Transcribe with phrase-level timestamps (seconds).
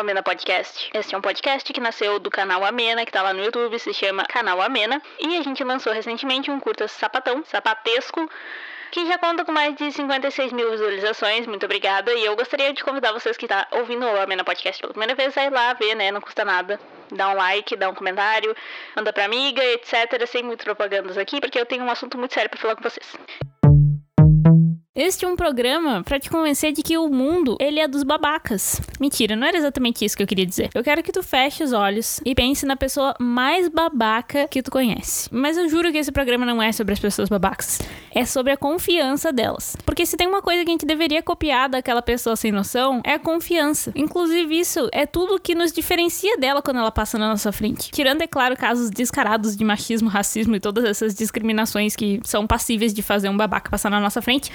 [0.00, 0.90] Amena Podcast.
[0.94, 3.92] Este é um podcast que nasceu do canal Amena, que tá lá no YouTube, se
[3.92, 5.00] chama Canal Amena.
[5.18, 8.26] E a gente lançou recentemente um curta sapatão, sapatesco,
[8.90, 11.46] que já conta com mais de 56 mil visualizações.
[11.46, 12.14] Muito obrigada.
[12.14, 15.36] E eu gostaria de convidar vocês que tá ouvindo o Amena Podcast pela primeira vez
[15.36, 16.10] a ir lá ver, né?
[16.10, 16.80] Não custa nada.
[17.12, 18.56] Dá um like, dá um comentário,
[18.96, 20.26] manda pra amiga, etc.
[20.26, 23.14] Sem muitas propagandas aqui, porque eu tenho um assunto muito sério para falar com vocês.
[25.02, 28.82] Este é um programa para te convencer de que o mundo, ele é dos babacas.
[29.00, 30.68] Mentira, não era exatamente isso que eu queria dizer.
[30.74, 34.70] Eu quero que tu feche os olhos e pense na pessoa mais babaca que tu
[34.70, 35.26] conhece.
[35.32, 37.80] Mas eu juro que esse programa não é sobre as pessoas babacas.
[38.14, 39.74] É sobre a confiança delas.
[39.86, 43.14] Porque se tem uma coisa que a gente deveria copiar daquela pessoa sem noção, é
[43.14, 43.92] a confiança.
[43.96, 47.90] Inclusive, isso é tudo que nos diferencia dela quando ela passa na nossa frente.
[47.90, 52.92] Tirando, é claro, casos descarados de machismo, racismo e todas essas discriminações que são passíveis
[52.92, 54.52] de fazer um babaca passar na nossa frente.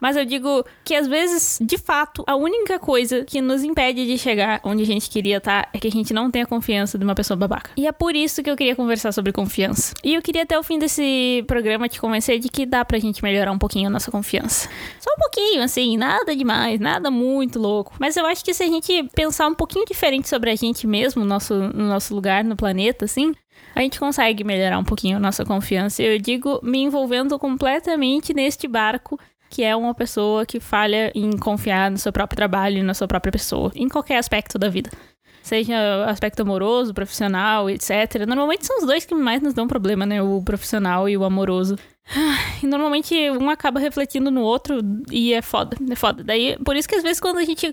[0.00, 4.18] Mas eu digo que às vezes, de fato, a única coisa que nos impede de
[4.18, 6.98] chegar onde a gente queria estar tá, é que a gente não tem a confiança
[6.98, 7.70] de uma pessoa babaca.
[7.76, 9.94] E é por isso que eu queria conversar sobre confiança.
[10.02, 13.22] E eu queria até o fim desse programa te convencer de que dá pra gente
[13.22, 14.68] melhorar um pouquinho a nossa confiança.
[15.00, 17.94] Só um pouquinho, assim, nada demais, nada muito louco.
[17.98, 21.24] Mas eu acho que se a gente pensar um pouquinho diferente sobre a gente mesmo,
[21.24, 23.34] nosso, no nosso lugar no planeta, assim,
[23.74, 26.02] a gente consegue melhorar um pouquinho a nossa confiança.
[26.02, 29.18] Eu digo me envolvendo completamente neste barco
[29.50, 33.08] que é uma pessoa que falha em confiar no seu próprio trabalho e na sua
[33.08, 34.90] própria pessoa, em qualquer aspecto da vida.
[35.42, 38.26] Seja aspecto amoroso, profissional, etc.
[38.26, 40.22] Normalmente são os dois que mais nos dão problema, né?
[40.22, 41.76] O profissional e o amoroso.
[42.62, 46.24] E normalmente um acaba refletindo no outro e é foda, é foda.
[46.24, 47.72] Daí, por isso que às vezes quando a gente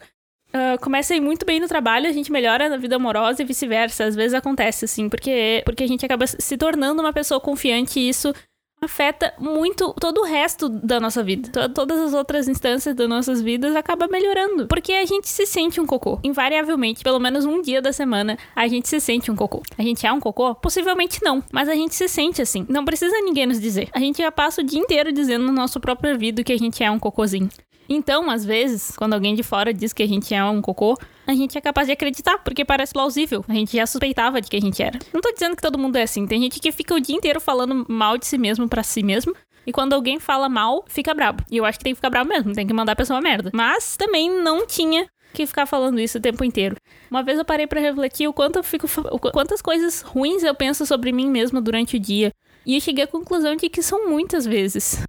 [0.55, 3.45] Uh, começa a ir muito bem no trabalho, a gente melhora na vida amorosa e
[3.45, 4.05] vice-versa.
[4.05, 8.07] Às vezes acontece, assim, porque, porque a gente acaba se tornando uma pessoa confiante e
[8.07, 8.33] isso
[8.81, 11.49] afeta muito todo o resto da nossa vida.
[11.69, 14.67] Todas as outras instâncias das nossas vidas acaba melhorando.
[14.67, 16.19] Porque a gente se sente um cocô.
[16.23, 19.61] Invariavelmente, pelo menos um dia da semana, a gente se sente um cocô.
[19.77, 20.55] A gente é um cocô?
[20.55, 21.43] Possivelmente não.
[21.51, 22.65] Mas a gente se sente assim.
[22.69, 23.89] Não precisa ninguém nos dizer.
[23.91, 26.83] A gente já passa o dia inteiro dizendo no nosso próprio ouvido que a gente
[26.83, 27.49] é um cocôzinho.
[27.87, 30.97] Então, às vezes, quando alguém de fora diz que a gente é um cocô,
[31.27, 33.43] a gente é capaz de acreditar, porque parece plausível.
[33.47, 34.99] A gente já suspeitava de que a gente era.
[35.13, 36.25] Não tô dizendo que todo mundo é assim.
[36.25, 39.35] Tem gente que fica o dia inteiro falando mal de si mesmo para si mesmo.
[39.65, 41.43] E quando alguém fala mal, fica brabo.
[41.49, 43.49] E eu acho que tem que ficar brabo mesmo, tem que mandar a pessoa merda.
[43.53, 46.75] Mas também não tinha que ficar falando isso o tempo inteiro.
[47.09, 48.87] Uma vez eu parei para refletir o quanto eu fico
[49.33, 52.31] quantas coisas ruins eu penso sobre mim mesma durante o dia.
[52.65, 55.03] E eu cheguei à conclusão de que são muitas vezes.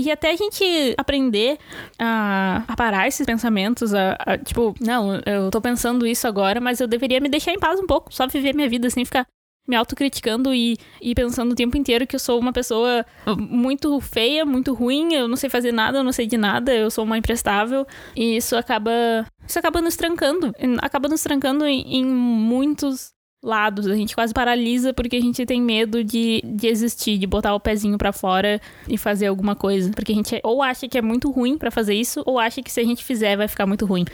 [0.00, 0.64] E até a gente
[0.96, 1.58] aprender
[1.98, 6.80] a, a parar esses pensamentos, a, a, tipo, não, eu tô pensando isso agora, mas
[6.80, 9.26] eu deveria me deixar em paz um pouco, só viver minha vida sem ficar
[9.68, 13.04] me autocriticando e, e pensando o tempo inteiro que eu sou uma pessoa
[13.38, 16.90] muito feia, muito ruim, eu não sei fazer nada, eu não sei de nada, eu
[16.90, 17.86] sou uma imprestável.
[18.16, 18.90] E isso acaba.
[19.46, 20.52] Isso acaba nos trancando.
[20.80, 23.12] Acaba nos trancando em, em muitos
[23.42, 23.86] lados.
[23.86, 27.60] A gente quase paralisa porque a gente tem medo de, de existir, de botar o
[27.60, 29.90] pezinho para fora e fazer alguma coisa.
[29.90, 32.70] Porque a gente ou acha que é muito ruim para fazer isso, ou acha que
[32.70, 34.04] se a gente fizer vai ficar muito ruim.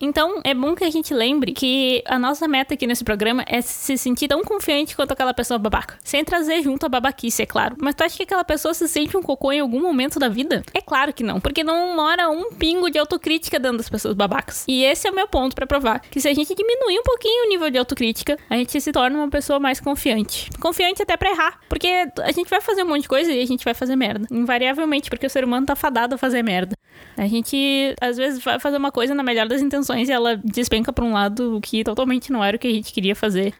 [0.00, 3.60] Então, é bom que a gente lembre que a nossa meta aqui nesse programa é
[3.60, 5.98] se sentir tão confiante quanto aquela pessoa babaca.
[6.02, 7.76] Sem trazer junto a babaquice, é claro.
[7.80, 10.62] Mas tu acha que aquela pessoa se sente um cocô em algum momento da vida?
[10.72, 14.64] É claro que não, porque não mora um pingo de autocrítica dentro das pessoas babacas.
[14.68, 17.46] E esse é o meu ponto para provar que se a gente diminuir um pouquinho
[17.46, 20.48] o nível de autocrítica, a gente gente se torna uma pessoa mais confiante.
[20.60, 21.60] Confiante até pra errar.
[21.68, 24.26] Porque a gente vai fazer um monte de coisa e a gente vai fazer merda.
[24.30, 26.76] Invariavelmente, porque o ser humano tá fadado a fazer merda.
[27.16, 30.92] A gente, às vezes, vai fazer uma coisa na melhor das intenções e ela despenca
[30.92, 33.54] pra um lado que totalmente não era o que a gente queria fazer.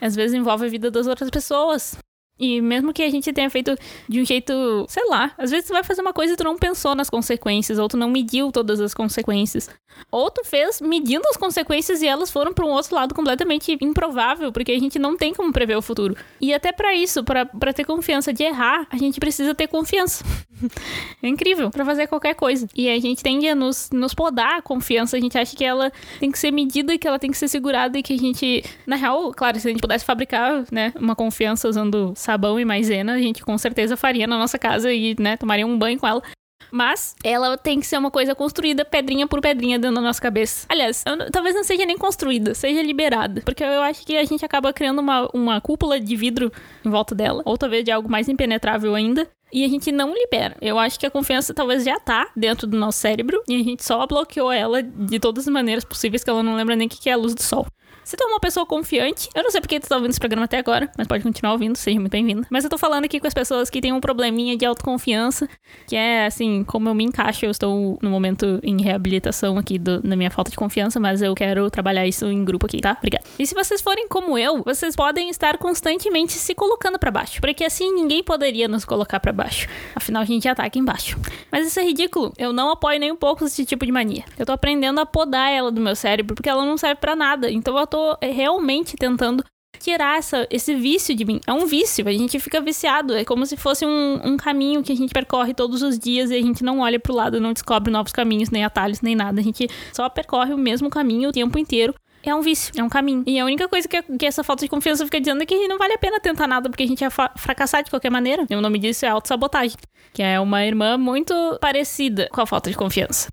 [0.00, 1.98] Às vezes envolve a vida das outras pessoas.
[2.38, 3.74] E mesmo que a gente tenha feito
[4.08, 4.52] de um jeito,
[4.88, 7.78] sei lá, às vezes tu vai fazer uma coisa e tu não pensou nas consequências,
[7.78, 9.70] ou tu não mediu todas as consequências.
[10.10, 14.52] Ou tu fez medindo as consequências e elas foram para um outro lado completamente improvável,
[14.52, 16.14] porque a gente não tem como prever o futuro.
[16.40, 20.24] E até para isso, para ter confiança de errar, a gente precisa ter confiança.
[21.22, 22.68] é incrível, para fazer qualquer coisa.
[22.74, 25.92] E a gente tende a nos, nos podar a confiança, a gente acha que ela
[26.18, 28.96] tem que ser medida, que ela tem que ser segurada e que a gente, na
[28.96, 33.20] real, claro, se a gente pudesse fabricar, né, uma confiança usando sabão e maisena, a
[33.20, 36.22] gente com certeza faria na nossa casa e, né, tomaria um banho com ela.
[36.70, 40.66] Mas ela tem que ser uma coisa construída pedrinha por pedrinha dentro da nossa cabeça.
[40.68, 43.40] Aliás, eu, talvez não seja nem construída, seja liberada.
[43.44, 46.52] Porque eu acho que a gente acaba criando uma, uma cúpula de vidro
[46.84, 47.42] em volta dela.
[47.44, 49.28] Ou talvez de algo mais impenetrável ainda.
[49.52, 50.56] E a gente não libera.
[50.60, 53.42] Eu acho que a confiança talvez já tá dentro do nosso cérebro.
[53.48, 56.74] E a gente só bloqueou ela de todas as maneiras possíveis que ela não lembra
[56.76, 57.66] nem o que é a luz do sol.
[58.06, 60.44] Se tu é uma pessoa confiante, eu não sei porque tu tá ouvindo esse programa
[60.44, 62.46] até agora, mas pode continuar ouvindo, seja muito bem-vindo.
[62.48, 65.48] Mas eu tô falando aqui com as pessoas que têm um probleminha de autoconfiança,
[65.88, 70.00] que é assim, como eu me encaixo, eu estou no momento em reabilitação aqui do,
[70.06, 72.96] na minha falta de confiança, mas eu quero trabalhar isso em grupo aqui, tá?
[72.96, 73.24] Obrigada.
[73.40, 77.64] E se vocês forem como eu, vocês podem estar constantemente se colocando para baixo, porque
[77.64, 79.66] assim ninguém poderia nos colocar para baixo.
[79.96, 81.18] Afinal, a gente já tá aqui embaixo.
[81.50, 82.32] Mas isso é ridículo.
[82.38, 84.22] Eu não apoio nem um pouco esse tipo de mania.
[84.38, 87.50] Eu tô aprendendo a podar ela do meu cérebro, porque ela não serve para nada.
[87.50, 89.42] Então eu tô tô é, realmente tentando
[89.78, 91.40] tirar essa, esse vício de mim.
[91.46, 93.14] É um vício, a gente fica viciado.
[93.14, 96.34] É como se fosse um, um, caminho que a gente percorre todos os dias e
[96.34, 99.40] a gente não olha pro lado, não descobre novos caminhos, nem atalhos, nem nada.
[99.40, 101.94] A gente só percorre o mesmo caminho o tempo inteiro.
[102.22, 103.22] É um vício, é um caminho.
[103.26, 105.78] E a única coisa que, que essa falta de confiança fica dizendo é que não
[105.78, 108.44] vale a pena tentar nada, porque a gente ia fracassar de qualquer maneira.
[108.50, 109.76] E o nome disso é autossabotagem,
[110.12, 113.28] que é uma irmã muito parecida com a falta de confiança.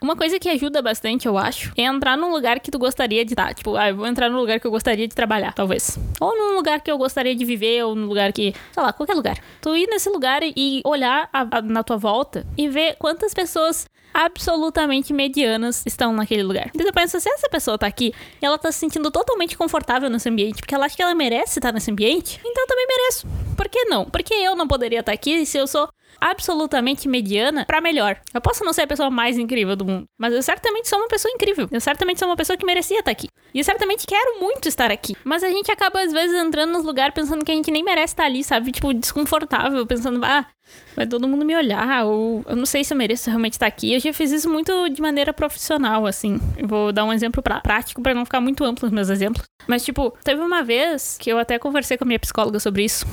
[0.00, 3.32] Uma coisa que ajuda bastante, eu acho, é entrar num lugar que tu gostaria de
[3.32, 3.54] estar.
[3.54, 5.98] Tipo, ah, eu vou entrar num lugar que eu gostaria de trabalhar, talvez.
[6.20, 9.14] Ou num lugar que eu gostaria de viver, ou num lugar que, sei lá, qualquer
[9.14, 9.38] lugar.
[9.60, 13.86] Tu ir nesse lugar e olhar a, a, na tua volta e ver quantas pessoas
[14.16, 16.70] absolutamente medianas estão naquele lugar.
[16.72, 20.08] E tu pensa, se essa pessoa tá aqui e ela tá se sentindo totalmente confortável
[20.08, 23.26] nesse ambiente, porque ela acha que ela merece estar nesse ambiente, então eu também mereço.
[23.54, 24.06] Por que não?
[24.06, 25.86] Porque eu não poderia estar aqui se eu sou
[26.18, 28.18] absolutamente mediana para melhor.
[28.32, 31.08] Eu posso não ser a pessoa mais incrível do mundo, mas eu certamente sou uma
[31.08, 31.68] pessoa incrível.
[31.70, 33.28] Eu certamente sou uma pessoa que merecia estar aqui.
[33.52, 35.14] E eu certamente quero muito estar aqui.
[35.24, 38.14] Mas a gente acaba às vezes entrando nos lugares pensando que a gente nem merece
[38.14, 38.72] estar ali, sabe?
[38.72, 40.46] Tipo, desconfortável, pensando, ah,
[40.94, 43.92] vai todo mundo me olhar, ou eu não sei se eu mereço realmente estar aqui.
[43.94, 46.40] Eu já fiz isso muito de maneira profissional, assim.
[46.56, 49.44] Eu vou dar um exemplo pra, prático para não ficar muito amplo os meus exemplos.
[49.66, 53.06] Mas, tipo, teve uma vez que eu até conversei com a minha psicóloga sobre isso.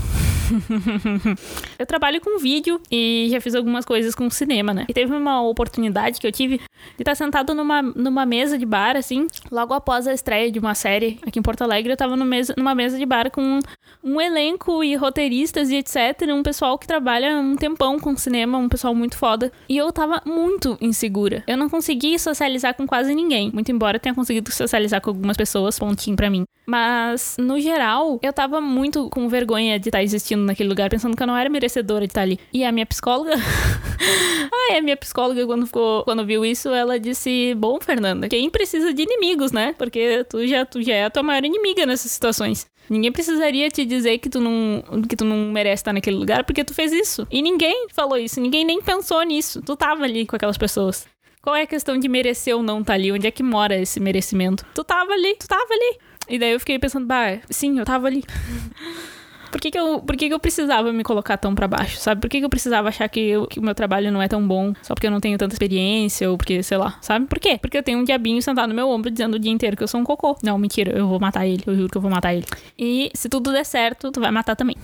[1.77, 4.85] eu trabalho com vídeo e já fiz algumas coisas com cinema, né?
[4.89, 8.95] E teve uma oportunidade que eu tive de estar sentado numa, numa mesa de bar,
[8.95, 11.93] assim, logo após a estreia de uma série aqui em Porto Alegre.
[11.93, 13.59] Eu tava no mesa, numa mesa de bar com um,
[14.03, 16.21] um elenco e roteiristas e etc.
[16.29, 19.51] Um pessoal que trabalha um tempão com cinema, um pessoal muito foda.
[19.67, 21.43] E eu tava muito insegura.
[21.47, 23.51] Eu não consegui socializar com quase ninguém.
[23.51, 26.45] Muito embora eu tenha conseguido socializar com algumas pessoas, pontinho para mim.
[26.65, 31.23] Mas, no geral, eu tava muito com vergonha de estar existindo naquele lugar, pensando que
[31.23, 32.39] eu não era merecedora de estar ali.
[32.51, 33.33] E a minha psicóloga.
[34.51, 38.93] ah, a minha psicóloga, quando, ficou, quando viu isso, ela disse: Bom, Fernanda, quem precisa
[38.93, 39.73] de inimigos, né?
[39.77, 42.65] Porque tu já, tu já é a tua maior inimiga nessas situações.
[42.89, 46.63] Ninguém precisaria te dizer que tu não, que tu não merece estar naquele lugar porque
[46.63, 47.25] tu fez isso.
[47.31, 49.61] E ninguém falou isso, ninguém nem pensou nisso.
[49.61, 51.07] Tu tava ali com aquelas pessoas.
[51.41, 53.11] Qual é a questão de merecer ou não estar ali?
[53.11, 54.65] Onde é que mora esse merecimento?
[54.73, 55.97] Tu tava ali, tu tava ali.
[56.29, 58.23] E daí eu fiquei pensando, bah, sim, eu tava ali.
[59.53, 62.19] por que, que, eu, por que, que eu precisava me colocar tão para baixo, sabe?
[62.19, 64.45] Por que, que eu precisava achar que, eu, que o meu trabalho não é tão
[64.45, 67.27] bom só porque eu não tenho tanta experiência ou porque, sei lá, sabe?
[67.27, 67.59] Por quê?
[67.61, 69.87] Porque eu tenho um diabinho sentado no meu ombro dizendo o dia inteiro que eu
[69.87, 70.35] sou um cocô.
[70.41, 72.45] Não, mentira, eu vou matar ele, eu juro que eu vou matar ele.
[72.79, 74.75] E se tudo der certo, tu vai matar também.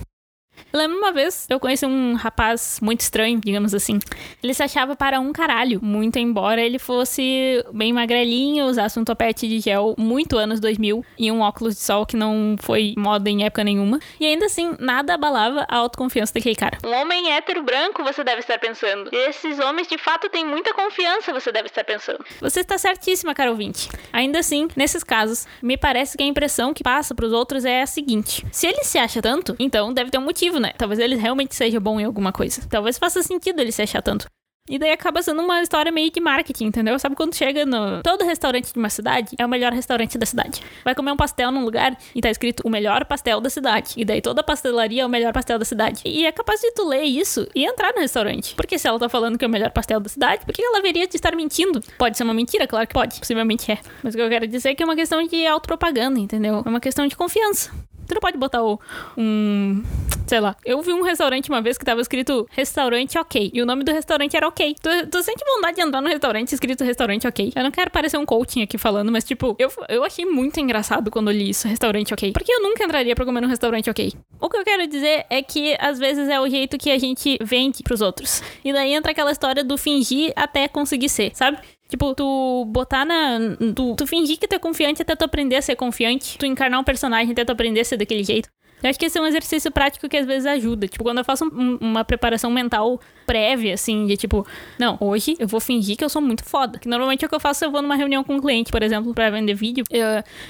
[0.72, 3.98] Eu lembro uma vez, eu conheci um rapaz muito estranho, digamos assim.
[4.42, 9.48] Ele se achava para um caralho, muito embora ele fosse bem magrelinho, usasse um topete
[9.48, 13.44] de gel muito anos 2000 e um óculos de sol que não foi moda em
[13.44, 13.98] época nenhuma.
[14.20, 16.78] E ainda assim, nada abalava a autoconfiança daquele cara.
[16.84, 19.10] Um homem hétero branco, você deve estar pensando.
[19.12, 22.24] E esses homens de fato têm muita confiança, você deve estar pensando.
[22.40, 23.88] Você está certíssima, cara ouvinte.
[24.12, 27.82] Ainda assim, nesses casos, me parece que a impressão que passa para os outros é
[27.82, 30.72] a seguinte: se ele se acha tanto, então deve ter um motivo né?
[30.76, 32.62] Talvez ele realmente seja bom em alguma coisa.
[32.68, 34.26] Talvez faça sentido ele se achar tanto.
[34.70, 36.96] E daí acaba sendo uma história meio de marketing, entendeu?
[36.96, 38.00] Sabe quando chega no.
[38.04, 40.60] Todo restaurante de uma cidade é o melhor restaurante da cidade.
[40.84, 43.94] Vai comer um pastel num lugar e tá escrito o melhor pastel da cidade.
[43.96, 46.02] E daí toda pastelaria é o melhor pastel da cidade.
[46.04, 48.54] E é capaz de tu ler isso e entrar no restaurante.
[48.54, 50.78] Porque se ela tá falando que é o melhor pastel da cidade, por que ela
[50.78, 51.80] haveria de estar mentindo?
[51.98, 53.18] Pode ser uma mentira, claro que pode.
[53.18, 53.78] Possivelmente é.
[54.04, 56.62] Mas o que eu quero dizer é que é uma questão de autopropaganda, entendeu?
[56.64, 57.72] É uma questão de confiança.
[58.10, 58.80] Tu não pode botar o,
[59.16, 59.84] um.
[60.26, 60.56] Sei lá.
[60.64, 63.52] Eu vi um restaurante uma vez que tava escrito restaurante ok.
[63.54, 64.74] E o nome do restaurante era ok.
[64.82, 67.52] Tu, tu sente vontade de andar no restaurante escrito restaurante ok.
[67.54, 71.08] Eu não quero parecer um coaching aqui falando, mas tipo, eu, eu achei muito engraçado
[71.08, 72.32] quando eu li isso, restaurante ok.
[72.32, 74.12] Porque eu nunca entraria pra comer num restaurante ok.
[74.40, 77.38] O que eu quero dizer é que às vezes é o jeito que a gente
[77.40, 78.42] vende pros outros.
[78.64, 81.58] E daí entra aquela história do fingir até conseguir ser, sabe?
[81.90, 83.38] Tipo, tu botar na.
[83.74, 86.38] Tu, tu fingir que tu é confiante até tu aprender a ser confiante.
[86.38, 88.48] Tu encarnar um personagem até tu aprender a ser daquele jeito.
[88.82, 90.88] Eu acho que esse é um exercício prático que às vezes ajuda.
[90.88, 94.46] Tipo, quando eu faço um, uma preparação mental prévia, assim, de tipo,
[94.78, 96.78] não, hoje eu vou fingir que eu sou muito foda.
[96.78, 98.82] Que normalmente é o que eu faço eu vou numa reunião com um cliente, por
[98.82, 99.84] exemplo, pra vender vídeo.
[99.90, 100.06] Eu,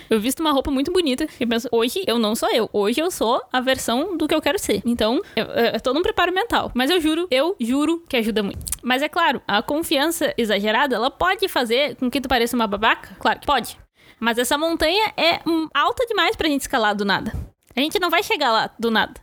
[0.08, 2.70] eu visto uma roupa muito bonita e penso, hoje eu não sou eu.
[2.72, 4.82] Hoje eu sou a versão do que eu quero ser.
[4.84, 6.70] Então, eu, eu tô num preparo mental.
[6.75, 8.60] Mas eu juro, eu juro que ajuda muito.
[8.82, 13.14] Mas é claro, a confiança exagerada, ela pode fazer com que tu pareça uma babaca?
[13.18, 13.76] Claro que pode.
[14.18, 15.40] Mas essa montanha é
[15.75, 17.32] alta demais pra gente escalar do nada.
[17.80, 19.14] A gente não vai chegar lá do nada.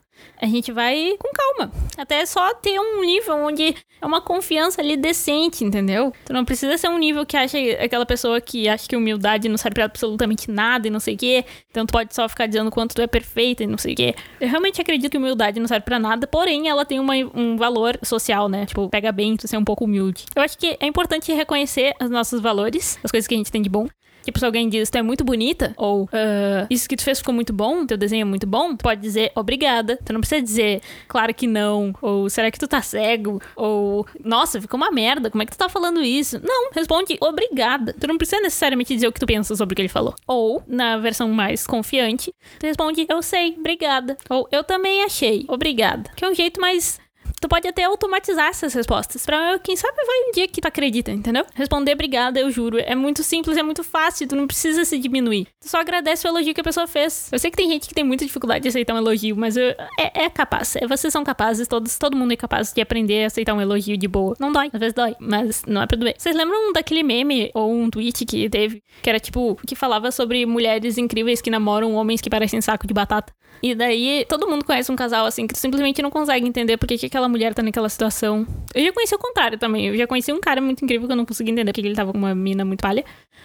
[0.42, 1.72] A gente vai com calma.
[1.96, 6.12] Até só ter um nível onde é uma confiança ali decente, entendeu?
[6.26, 9.58] Tu não precisa ser um nível que acha aquela pessoa que acha que humildade não
[9.58, 11.46] serve pra absolutamente nada e não sei o quê.
[11.70, 14.16] Então tu pode só ficar dizendo quanto tu é perfeita e não sei o quê.
[14.42, 18.00] Eu realmente acredito que humildade não serve pra nada, porém ela tem uma, um valor
[18.02, 18.66] social, né?
[18.66, 20.26] Tipo, pega bem tu ser um pouco humilde.
[20.36, 23.62] Eu acho que é importante reconhecer os nossos valores, as coisas que a gente tem
[23.62, 23.88] de bom.
[24.28, 27.34] Tipo, se alguém diz, tu é muito bonita, ou uh, isso que tu fez ficou
[27.34, 29.98] muito bom, teu desenho é muito bom, tu pode dizer obrigada.
[30.04, 34.60] Tu não precisa dizer, claro que não, ou será que tu tá cego, ou nossa,
[34.60, 36.42] ficou uma merda, como é que tu tá falando isso?
[36.44, 37.96] Não, responde obrigada.
[37.98, 40.14] Tu não precisa necessariamente dizer o que tu pensa sobre o que ele falou.
[40.28, 44.18] Ou, na versão mais confiante, tu responde, eu sei, obrigada.
[44.30, 46.12] Ou eu também achei, obrigada.
[46.18, 47.00] Que é um jeito mais
[47.40, 49.26] tu pode até automatizar essas respostas.
[49.26, 51.46] Pra quem sabe vai um dia que tu acredita, entendeu?
[51.54, 52.78] Responder obrigada, eu juro.
[52.80, 55.48] É muito simples, é muito fácil, tu não precisa se diminuir.
[55.60, 57.30] Tu só agradece o elogio que a pessoa fez.
[57.32, 59.70] Eu sei que tem gente que tem muita dificuldade de aceitar um elogio, mas eu,
[60.00, 60.76] é, é, capaz.
[60.76, 63.98] É, vocês são capazes, todos, todo mundo é capaz de aprender a aceitar um elogio
[63.98, 64.36] de boa.
[64.40, 66.16] Não dói, às vezes dói, mas não é pra doer.
[66.18, 70.46] Vocês lembram daquele meme ou um tweet que teve, que era tipo, que falava sobre
[70.46, 73.34] mulheres incríveis que namoram homens que parecem saco de batata?
[73.62, 76.98] E daí todo mundo conhece um casal assim que tu simplesmente não consegue entender porque
[76.98, 78.46] que aquela mulher tá naquela situação.
[78.74, 79.88] Eu já conheci o contrário também.
[79.88, 82.12] Eu já conheci um cara muito incrível que eu não consegui entender porque ele tava
[82.12, 83.04] com uma mina muito palha.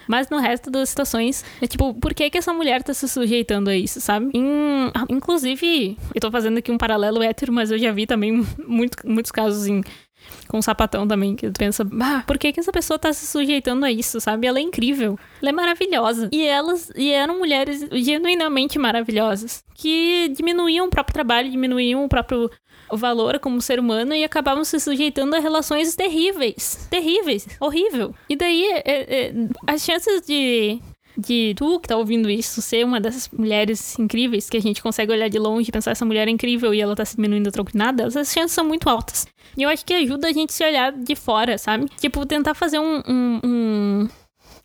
[0.08, 3.70] Mas no resto das situações, é tipo, por que que essa mulher tá se sujeitando
[3.70, 4.30] a isso, sabe?
[5.08, 9.30] Inclusive, eu tô fazendo aqui um paralelo hétero, mas eu já vi também muito, muitos
[9.30, 9.82] casos em
[10.48, 13.26] com um sapatão também, que tu pensa, bah, por que, que essa pessoa tá se
[13.26, 14.46] sujeitando a isso, sabe?
[14.46, 16.28] Ela é incrível, ela é maravilhosa.
[16.32, 22.50] E elas, e eram mulheres genuinamente maravilhosas, que diminuíam o próprio trabalho, diminuíam o próprio
[22.90, 26.86] valor como ser humano e acabavam se sujeitando a relações terríveis.
[26.90, 28.14] Terríveis, horrível.
[28.28, 29.34] E daí, é, é,
[29.66, 30.80] as chances de
[31.16, 35.12] de tu que tá ouvindo isso ser uma dessas mulheres incríveis que a gente consegue
[35.12, 37.52] olhar de longe e pensar essa mulher é incrível e ela tá se diminuindo a
[37.52, 39.26] troco de nada, as chances são muito altas.
[39.56, 41.86] E eu acho que ajuda a gente se olhar de fora, sabe?
[42.00, 44.08] Tipo, tentar fazer um, um, um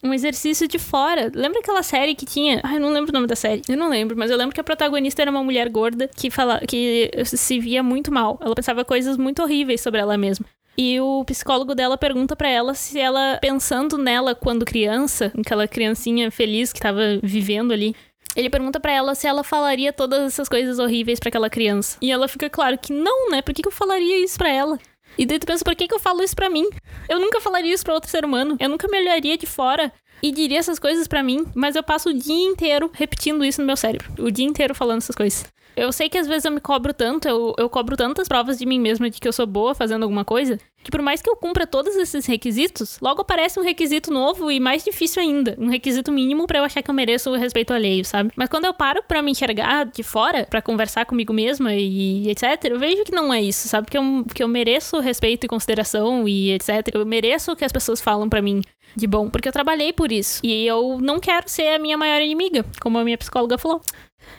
[0.03, 1.31] um exercício de fora.
[1.33, 2.61] Lembra aquela série que tinha.
[2.63, 3.61] Ai, não lembro o nome da série.
[3.67, 6.61] Eu não lembro, mas eu lembro que a protagonista era uma mulher gorda que fala
[6.67, 8.37] que se via muito mal.
[8.41, 10.45] Ela pensava coisas muito horríveis sobre ela mesma.
[10.77, 16.29] E o psicólogo dela pergunta para ela se ela, pensando nela quando criança, aquela criancinha
[16.29, 17.95] feliz que tava vivendo ali,
[18.35, 21.97] ele pergunta para ela se ela falaria todas essas coisas horríveis para aquela criança.
[21.99, 23.41] E ela fica claro que não, né?
[23.41, 24.77] Por que, que eu falaria isso para ela?
[25.17, 26.67] E daí tu pensa, por que, que eu falo isso pra mim?
[27.09, 28.55] Eu nunca falaria isso pra outro ser humano.
[28.59, 32.09] Eu nunca me olharia de fora e diria essas coisas para mim, mas eu passo
[32.09, 34.11] o dia inteiro repetindo isso no meu cérebro.
[34.19, 35.45] O dia inteiro falando essas coisas.
[35.75, 38.65] Eu sei que às vezes eu me cobro tanto, eu, eu cobro tantas provas de
[38.65, 41.35] mim mesma de que eu sou boa fazendo alguma coisa, que por mais que eu
[41.35, 45.53] cumpra todos esses requisitos, logo aparece um requisito novo e mais difícil ainda.
[45.59, 48.31] Um requisito mínimo para eu achar que eu mereço o respeito alheio, sabe?
[48.37, 52.69] Mas quando eu paro para me enxergar de fora, para conversar comigo mesma e etc.,
[52.69, 53.87] eu vejo que não é isso, sabe?
[53.91, 56.69] Que eu, que eu mereço respeito e consideração e etc.
[56.93, 58.61] Eu mereço o que as pessoas falam para mim
[58.95, 60.39] de bom, porque eu trabalhei por isso.
[60.41, 63.81] E eu não quero ser a minha maior inimiga, como a minha psicóloga falou.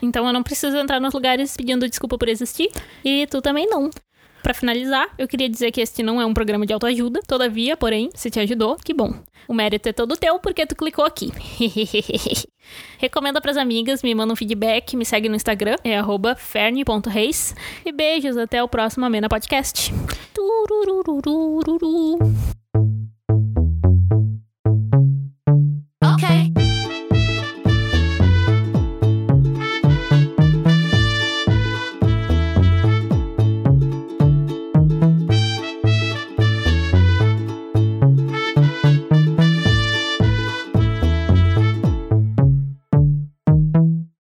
[0.00, 2.70] Então eu não preciso entrar nos lugares pedindo desculpa por existir.
[3.04, 3.90] E tu também não.
[4.48, 8.08] Para finalizar, eu queria dizer que este não é um programa de autoajuda, todavia, porém,
[8.14, 9.12] se te ajudou, que bom.
[9.46, 11.30] O mérito é todo teu porque tu clicou aqui.
[12.96, 16.00] Recomenda pras amigas, me manda um feedback, me segue no Instagram, é
[16.34, 17.54] ferne.reis.
[17.84, 19.92] E beijos, até o próximo Amena Podcast.
[20.32, 22.16] Turururururu.